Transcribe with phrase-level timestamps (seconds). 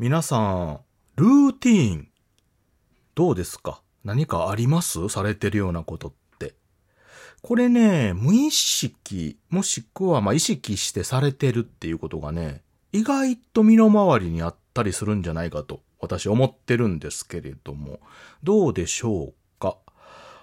[0.00, 0.80] 皆さん、
[1.16, 2.08] ルーティーン、
[3.16, 3.82] どうですか？
[4.04, 5.08] 何かあります？
[5.08, 6.54] されてるようなことって。
[7.42, 17.98] これね、無意識、もしくはま意識してされてるっていうことがね、意外と身の回りにあったりするんじゃないかと、私思ってるんですけれども、
[18.44, 19.78] どうでしょうか？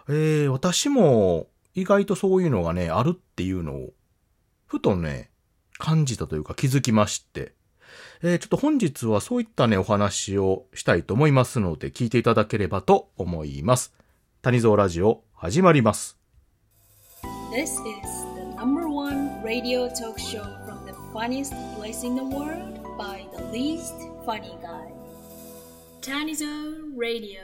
[0.10, 3.94] えー、私も意外とそういうのがね、あるっていうのを、
[4.66, 5.32] ふとね、
[5.78, 7.54] 感じたというか気づきまして、
[8.22, 13.94] えー、ちょっと本日はそういったね、お話をしたいと思いますので、聞いていただければと思います。
[14.42, 16.18] 谷蔵ラジオ、始まります。
[17.52, 17.78] This is
[18.36, 23.44] the number one radio talk show from the funniest place in the world by the
[23.52, 23.94] least
[24.26, 24.94] funny guy.
[26.02, 26.46] Tanizo
[26.98, 27.40] Radio.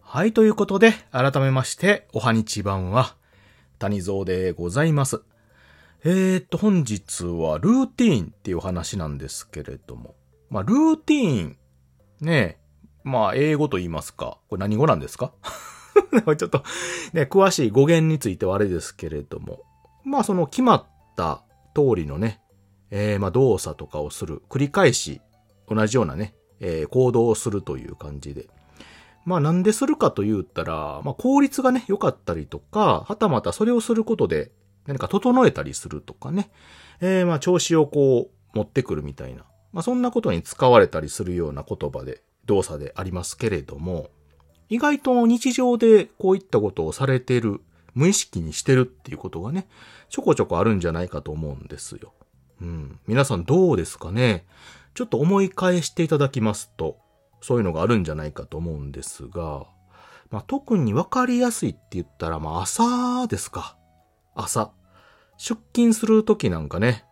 [0.00, 3.14] はい、ということで、改めまして、おはにちばんは、
[3.78, 5.22] 谷蔵でございます。
[6.04, 10.14] えーっと、本日はルーティーンっていう話なんですけれども。
[10.48, 11.56] まあ、ルーティーン、
[12.20, 12.58] ね
[13.04, 14.38] まあ、英語と言いますか。
[14.48, 15.32] これ何語なんですか？
[16.36, 16.62] ちょっと、
[17.12, 19.60] ね、詳しい語源についてはあれですけれども。
[20.04, 21.42] まあ、その決まった
[21.74, 22.40] 通りのね、
[22.90, 24.42] えー、まあ、動作とかをする。
[24.48, 25.20] 繰り返し、
[25.68, 28.48] 同じようなね、えー行動をするという感じで。
[29.24, 34.52] まあなんでするかと言ったら、まあ効率がね、良かったりとか、はたまたそれをすることで
[34.88, 36.50] 何か整えたりするとかね、
[37.00, 44.08] えー、まあ調子をこう持ってくるみたいな、まあそんなことに使われたりするような言葉で、動作でありますけれども、
[44.70, 47.60] 意外と日常でこういったことをされてる、
[47.94, 49.68] 無意識にしてるっていうことがね、
[50.08, 52.14] ちょこちょこあるんじゃないかと思うんですよ。
[52.60, 52.98] うん。
[53.06, 54.46] 皆さんどうですかね？
[54.94, 56.96] ちょっと思い返していただきますと、
[57.40, 59.66] そういうのがあるんじゃないかと思うんですが、
[60.30, 63.76] まあ、特にわかりやすいって言ったら、まあ、朝ですか。
[64.34, 64.70] 朝。
[65.38, 67.04] 出勤するときなんかね、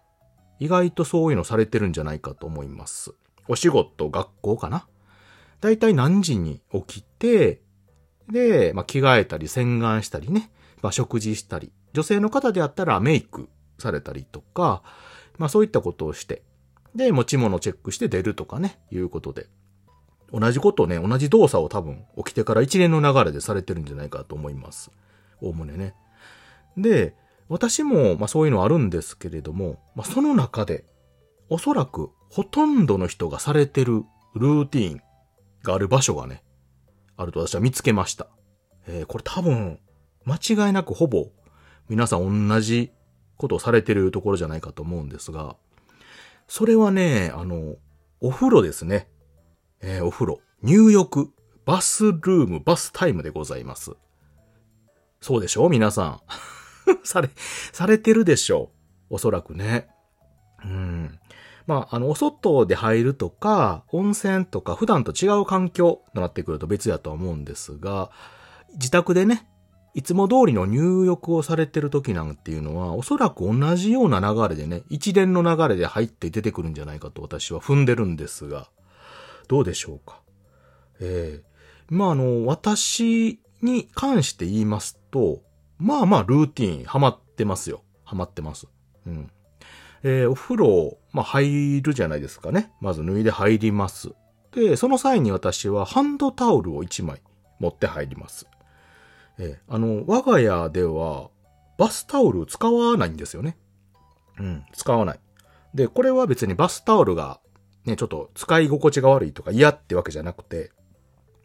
[0.58, 3.14] 意外とそういうのされてるんじゃないかと思います。
[3.48, 4.86] お仕事、学校かな？
[5.60, 7.62] だいたい何時に起きて、
[8.30, 10.50] で、まあ、着替えたり洗顔したりね、
[10.82, 13.48] まあ、食事したり、女性の方であったらメイク
[13.78, 14.82] されたりとか、
[15.38, 16.42] まあ、そういったことをして、
[16.94, 19.46] で、持ち物チェックして出るとかね、いうことで。
[20.32, 24.90] 同じことをね、同じ動作を多分起きてから一連の流れでされてるんじゃないかと思います。
[25.40, 25.94] おおむねね。
[26.76, 27.14] で、
[27.48, 30.84] 私も、まあそういうのあるんですけれども、まあその中で、
[31.48, 35.02] おそらくほとんどの人がされてるルーティーン
[35.62, 36.42] がある場所がね、
[37.16, 38.28] あると私は見つけました。
[38.86, 39.78] えーこれ多分、
[40.24, 41.28] 間違いなくほぼ
[41.88, 42.92] 皆さん同じ
[43.36, 45.56] ことをされてるところじゃないかと思うんですが、
[46.48, 47.76] それはね、あの、
[48.20, 49.08] お風呂ですね。
[49.80, 51.30] えーお風呂、入浴、
[51.64, 53.92] バスルーム、バスタイムでございます。
[55.20, 55.68] そうでしょ？
[55.68, 56.20] 皆さん。
[57.04, 57.30] され、
[57.72, 58.70] されてるでしょ
[59.10, 59.88] うおそらくね。
[60.64, 61.18] うん。
[61.66, 68.10] まあ、あの、お外で入るとか、温泉とか、普段と違う環境となってくると別だとは思うんですが、
[68.74, 69.48] 自宅でね、
[69.94, 78.68] いつも通りの入浴をされてる時なんていうのは、おそらく同じような流れでね、一連の流れで入って出てくるんじゃないかと私は踏んでるんですが、
[79.48, 80.20] どうでしょうか。
[81.00, 81.56] ええ
[81.88, 85.40] まあ、あの、私に関して言いますと、
[85.78, 87.82] まあまあ、ルーティン、ハマってますよ。
[88.04, 88.66] ハマってます。
[89.06, 89.30] うん。
[90.02, 92.70] えーお風呂、まあ、入るじゃないですかね。
[92.80, 94.12] まず脱いで入ります。
[94.52, 97.20] で、その際に私はハンドタオルを1枚
[97.58, 98.46] 持って入ります。
[99.38, 101.30] えーあの、我が家では、
[101.78, 103.58] バスタオル使わないんですよね。
[104.38, 105.20] うん、使わない。
[105.74, 107.40] で、これは別にバスタオルが
[107.86, 110.72] ね、ちょっと使い心地が悪いとか嫌ってわけじゃなくて、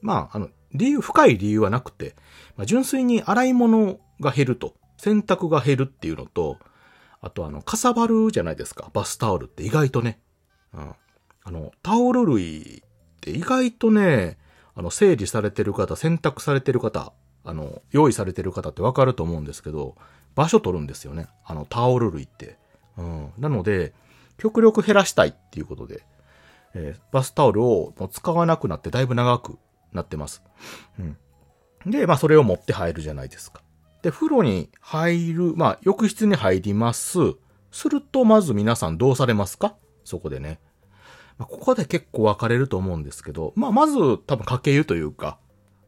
[0.02, 2.16] まあ、あの、理由、深い理由はなくて、
[2.58, 6.58] まあ、純粋に洗い物が減ると、洗濯が減るっていうのと、
[7.22, 10.20] あとあの、かさばるじゃないですか、バスタオルって意外とね。
[10.74, 10.96] うん。
[11.44, 12.84] あの、タオル類っ
[13.20, 14.38] て意外とね、
[14.76, 19.96] あの、整理されてる方、洗濯されてる方、あの、用意されてる方ってわかると思うんですけど、
[20.36, 21.28] 場所取るんですよね。
[21.46, 22.58] あの、タオル類って。
[22.98, 23.34] うん。
[23.38, 23.94] なので、
[24.38, 26.04] 極力減らしたいっていうことで、
[26.74, 29.57] えーバスタオルをもう使わなくなってだいぶ長く
[29.92, 30.42] なってます。
[31.00, 31.18] うん。
[31.86, 33.62] で、まあそれを持って入るじゃないですか。
[34.01, 37.19] で、風呂に入る、まあ浴室に入ります。
[37.71, 39.75] するとまず皆さんどうされますか？
[40.03, 40.59] そこでね。
[41.38, 45.39] まあ、ここで結構分かれると思うんですけど、まあまず多分かけ湯というか、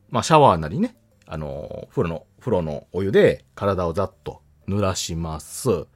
[0.10, 0.95] まあシャワーなりね、
[1.25, 5.88] あの、風呂の、風呂のお湯で体をざっと濡らします。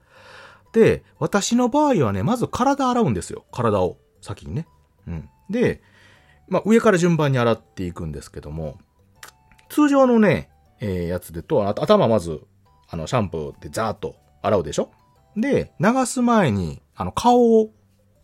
[0.74, 3.46] で、私の場合はね、まず体洗うんですよ。
[3.52, 4.68] 体を先にね。
[5.08, 5.30] うん。
[5.50, 5.82] で、
[6.50, 8.78] まあ、上から順番に洗っていくんですけども、
[9.70, 10.50] 通常のね、
[10.80, 12.42] えーやつでと、あ頭まず、
[12.90, 14.92] あの、シャンプーでザーッと洗うでしょ？
[15.36, 17.72] で、流す前に、あの、顔を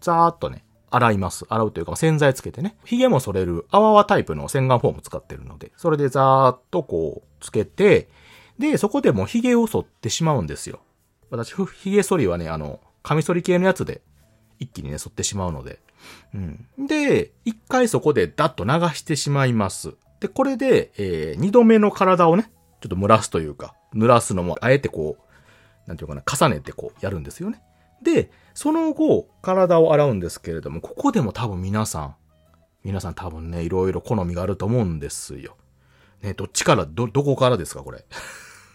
[0.02, 1.46] ザーっとね、洗います。
[1.50, 2.76] 洗うというか、洗剤つけてね。
[2.86, 8.10] 髭も剃れる、泡泡タイプの洗顔フォーム使ってるので、それでザーっとこう、つけて、
[8.60, 10.80] で、そこでもう髭を剃ってしまうんですよ。
[11.32, 14.02] 私、髭剃りはね、あの、カミソリ系のやつで、
[14.60, 15.80] 一気にね、剃ってしまうので。
[16.36, 16.68] うん。
[16.88, 19.96] で、一回そこでダッと流してしまいます。
[20.24, 22.50] で、これで、えー、二度目の体をね、
[22.80, 27.62] ちょっと蒸らすというか、濡らすのも、あえてこう、なんていうかな、重ねてこう、やるんですよね。
[28.02, 32.16] で、その後、体を洗うんですけれども、ここでも多分皆さん、
[32.86, 35.58] 皆さん多分ね、いろいろ好みがあると思うんですよ。
[36.22, 38.06] ね、どっちから、ど、どこからですか、これ。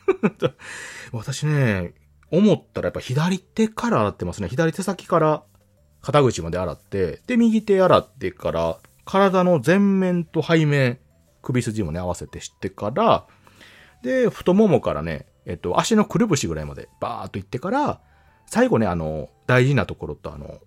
[1.12, 1.95] 私ね、
[2.31, 4.49] 思ったらやっぱ左手から洗ってますね。
[4.49, 5.45] 左手先から
[6.03, 10.99] 肩口まで洗って、で、右手洗ってから、体の前面と背面、
[11.49, 13.27] 首筋もね、合わせてしてから、
[14.03, 18.00] で、太ももからね、えっと、足のくるぶしぐらいまでバーっと行ってから、
[18.47, 20.59] 最後ね、あの、大事なところとあの、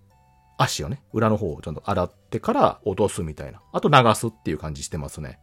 [0.57, 3.61] 足をね、裏の方をちゃんと洗ってから落とすみたいな。
[3.71, 5.39] あと流すっていう感じしてますね。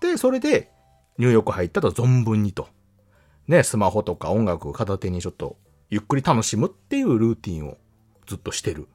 [0.00, 0.70] で、それで
[1.18, 2.68] 入浴入ったと存分にと。
[3.48, 5.56] ね、スマホとか音楽を片手にちょっと
[5.90, 7.76] ゆっくり楽しむっていうルーティンを
[8.26, 8.88] ずっとしてる。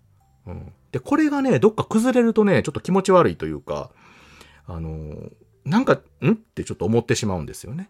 [0.47, 0.73] うん。
[0.93, 3.91] で、これがね、どっか崩れるとね、ちょっと気持ち悪いというか、
[4.65, 5.31] あのー
[5.65, 6.31] なんか、ん？
[6.31, 7.89] ってちょっと思ってしまうんですよね。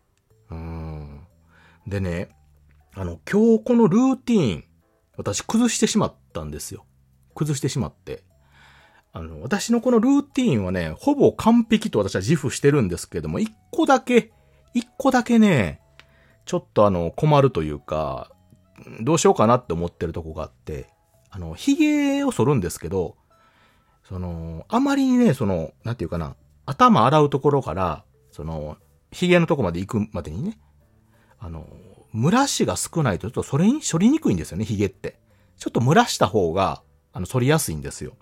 [0.50, 1.22] うん。
[1.88, 2.30] でね、
[2.94, 4.64] あの、今日このルーティーン、
[5.18, 6.86] 私崩してしまったんですよ。
[7.36, 8.24] 崩してしまって。
[9.14, 14.32] あの、私のこのルーティーンはね、ほぼ完璧と私は自負してるんですけども、一個だけ、
[14.74, 15.82] 一個だけね、
[16.46, 18.32] ちょっとあの、困るというか、
[19.02, 20.90] どうしようかなって思ってるとこがあって、
[21.30, 23.16] あの、髭を剃るんですけど、
[24.04, 26.36] その、あまりにね、その、なんていうかな、
[26.72, 28.78] 頭洗うところから、その、
[29.12, 30.58] 髭のとこまで行くまでにね、
[31.40, 31.68] あの、
[32.14, 35.20] 蒸らしが少ないとちょっとそれに処理にくいんですよね、髭って。
[35.58, 36.82] ちょっと蒸らした方が、
[37.14, 38.14] あの、反りやすいんですよ。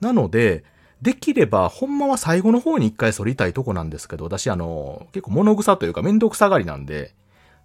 [0.00, 0.64] なので、
[1.02, 7.14] できれば、ほんまは最後の方に一回反りたいとこなんですけど、私あの、結構物臭というか面倒くさがりなんで、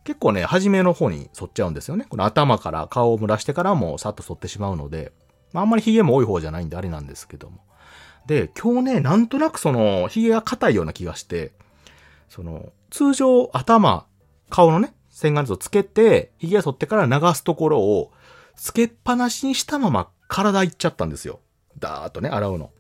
[0.04, 2.06] 結構ね、初めの方に反っちゃうんですよね。
[2.10, 5.14] この頭から顔を蒸らしてからもさっと反ってしまうので、
[5.54, 7.60] まああんまり髭も多い方じゃないんであれなんですけども。
[8.26, 11.52] で、今日ね、なんとなくその、髭が硬いような気がして、
[12.30, 14.06] その、通常頭、
[14.50, 18.12] 顔のね、洗顔図をつけて、髭が剃ってから流すところを、
[18.56, 21.40] つけっぱなしにしたまま体いっちゃったんですよ。
[21.80, 22.72] ダーッとね、洗うの。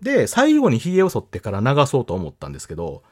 [0.00, 3.02] で、最後に髭を剃ってから流そうと思ったんですけど、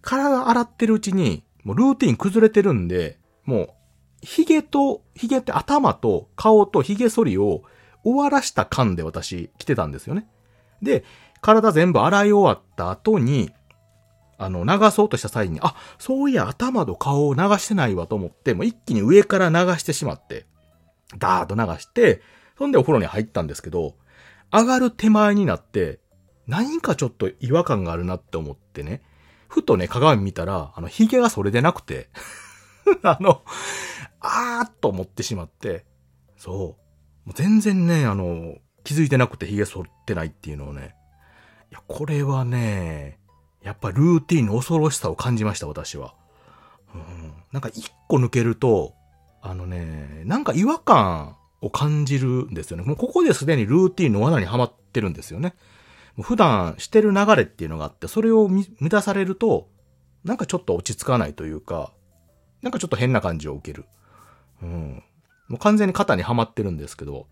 [0.00, 3.70] 体洗ってるうちに、もうルーティン崩れてるんで、もう、
[4.22, 7.62] 髭と、髭って頭と顔と髭剃りを
[8.04, 10.26] 終わらした感で私来てたんですよね。
[10.82, 11.04] で、
[11.40, 13.52] 体全部洗い終わった後に、
[14.38, 20.46] あの、流そうとした際に、あ、そういや頭と顔を流してないわと思って、もう一気に上から流してしまって、
[21.18, 22.22] ダーッと流して、
[22.58, 23.94] そんでお風呂に入ったんですけど、
[24.52, 26.00] 上がる手前になって、
[26.46, 29.02] 何かちょっと違和感があるなって思ってね、
[29.48, 32.08] ふとね、鏡見たら、あの、髭がそれでなくて、
[33.02, 33.42] あの、
[34.20, 35.84] あーっと思ってしまって、
[36.36, 36.78] そ
[37.24, 37.28] う。
[37.28, 40.94] もう全然ね、あの、気づいてなくて髭剃ってないっていうのをね、
[41.70, 43.18] いや、これはね、
[43.62, 46.14] やっぱルーティンの恐ろしさを感じました、私は。
[46.94, 48.94] うん、なんか一個抜けると、
[49.40, 52.82] あのね、なんか違和感を感じるんですよね。
[52.82, 55.54] もうここですでにルーティンの罠にはまってるんですよね。
[56.20, 59.68] 普段してる流れっていうのがあって、それを満たされると、
[60.24, 61.92] なんかちょっと落ち着かないというか、
[62.60, 63.86] なんかちょっと変な感じを受ける。
[64.62, 65.02] うん。
[65.48, 67.26] もう完全に肩にはまってるんですけど、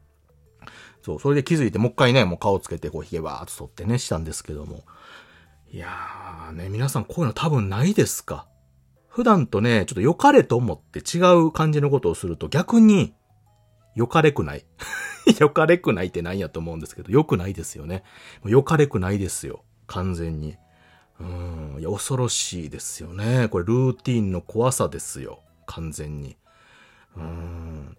[1.03, 4.85] そう、それで気づいてもう一回ね、もう顔つけてこう髭バーっと剃ってね、したんですけども。
[5.73, 8.47] いやーね、皆さんこういうの多分ないですか？
[9.09, 13.15] 普段とね、ちょっと良かれと思って違う感じのことをすると逆に
[13.95, 14.65] 良かれくない。
[15.39, 18.05] 良かれくないって何やと思うんですけど、良くないですよね。
[18.45, 19.65] 良かれくないですよ。
[19.87, 20.57] 完全に。
[21.19, 21.77] うん。
[21.79, 23.49] いや、恐ろしいですよね。
[23.49, 25.43] これルーティンの怖さですよ。
[25.67, 26.37] 完全に。
[27.17, 27.97] うん。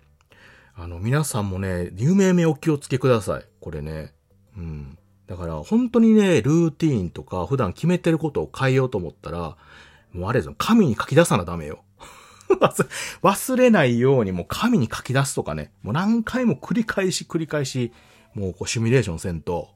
[0.81, 3.45] あの、皆さんもね、夢目お気をつけください。
[3.59, 4.15] これね。
[4.57, 4.97] うん。
[5.27, 9.57] だから、本当にね、ルーティーンとか、普段決めてることを変えようと思ったら、
[10.11, 11.83] もうあれですよ、紙に書き出さなダメよ。
[12.59, 12.87] 忘
[13.21, 17.93] 忘れないようにもう紙に書き出すとかね、もう何回も繰り返し繰り返し、
[18.33, 19.69] もうこうシミュレーションせんと、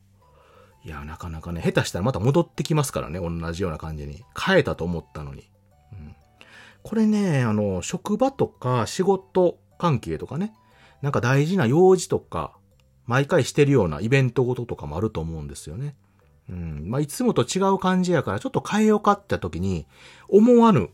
[0.84, 4.24] いや、なかなかね、下手したらまた戻ってきますからね、同じような感じに。
[4.36, 5.52] 変えたと思ったのに。
[5.94, 6.16] うん、
[6.82, 10.52] これね、あの、職場とか仕事関係とかね、
[11.02, 12.58] なんか大事な用事とか、
[13.06, 15.96] 毎回してるようなイベントごととかもあると思うんですよね。
[16.50, 16.90] うん。
[16.90, 19.88] まあ、いつもと違う感じやから、ちょっと変えようかって時に、
[20.28, 20.90] 思わぬ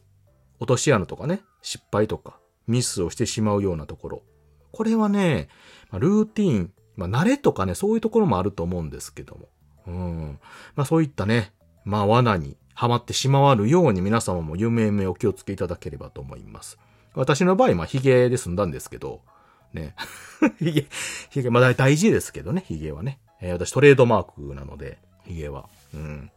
[0.59, 4.23] 落とし穴とかね、失敗とか、ミスをしてしまうようなところ。
[4.71, 5.49] これはね、
[5.89, 9.49] まあルーティーンまあ、慣れとかね、そういうところもあると思うんですけども。
[9.87, 10.39] うん。
[10.75, 11.53] まあ、そういったね、
[11.83, 16.77] まあ、罠にはまってしまわぬように皆様も夢目お気をつけいただければと思います。
[17.13, 19.21] 私の場合、まあ、髭で済んだんですけど、
[19.73, 19.95] ね。
[20.59, 20.87] 髭、
[21.29, 23.19] 髭、まあ、大事ですけどね、髭はね。
[23.41, 25.67] えー私トレードマークなので、髭は。
[25.93, 26.31] うん。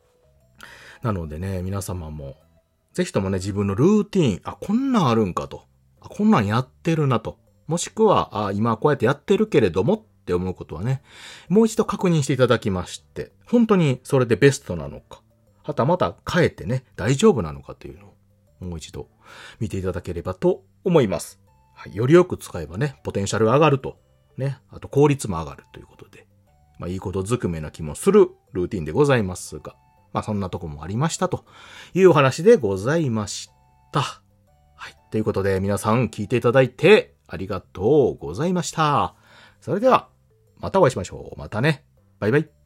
[1.02, 2.36] なのでね、皆様も、
[2.92, 5.64] ぜひともね、自分のルーティーン、あ、こんなんあるんかと。
[6.00, 7.38] あ、こんなんやってるなと。
[7.66, 11.02] もしくは、あ、今こうやってやってるけれどもって思うことはね、
[11.48, 15.22] もう一度確認していただきまして、本当にそれでベストなのか、
[15.62, 18.06] はたまた変えてね、大丈夫なのかというの
[18.60, 19.08] を、もう一度
[19.60, 21.43] 見ていただければと思います。
[21.74, 21.94] はい。
[21.94, 23.98] よりよく使えばね、ポテンシャルが上がると。
[24.36, 24.58] ね。
[24.70, 26.26] あと効率も上がるということで。
[26.78, 29.76] まあ、いいことずくめな気もするルーティンでございますが。
[30.12, 31.44] まあ、そんなとこもありましたと
[31.92, 33.50] いうお話でございまし
[33.92, 34.00] た。
[34.00, 34.96] はい。
[35.10, 39.14] ということで、皆さん聞いていただいてありがとうございました。
[39.60, 40.08] それでは、
[40.58, 41.38] またお会いしましょう。
[41.38, 41.84] またね。
[42.20, 42.63] バイバイ。